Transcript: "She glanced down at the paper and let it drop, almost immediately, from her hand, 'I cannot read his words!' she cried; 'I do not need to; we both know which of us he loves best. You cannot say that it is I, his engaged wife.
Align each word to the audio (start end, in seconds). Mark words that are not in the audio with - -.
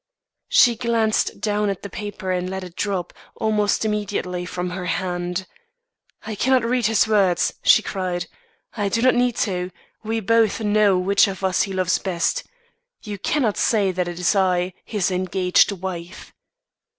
"She 0.49 0.75
glanced 0.75 1.39
down 1.41 1.69
at 1.69 1.83
the 1.83 1.87
paper 1.89 2.31
and 2.31 2.49
let 2.49 2.63
it 2.63 2.75
drop, 2.75 3.13
almost 3.35 3.85
immediately, 3.85 4.47
from 4.47 4.71
her 4.71 4.87
hand, 4.87 5.45
'I 6.25 6.33
cannot 6.37 6.65
read 6.65 6.87
his 6.87 7.07
words!' 7.07 7.53
she 7.61 7.83
cried; 7.83 8.25
'I 8.75 8.89
do 8.89 9.03
not 9.03 9.13
need 9.13 9.35
to; 9.45 9.69
we 10.03 10.19
both 10.19 10.59
know 10.59 10.97
which 10.97 11.27
of 11.27 11.43
us 11.43 11.61
he 11.61 11.73
loves 11.73 11.99
best. 11.99 12.41
You 13.03 13.19
cannot 13.19 13.57
say 13.57 13.91
that 13.91 14.07
it 14.07 14.17
is 14.19 14.35
I, 14.35 14.73
his 14.83 15.11
engaged 15.11 15.71
wife. 15.71 16.33